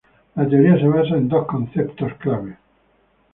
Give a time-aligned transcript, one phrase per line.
[0.33, 2.57] La teoría se basa en dos conceptos clave.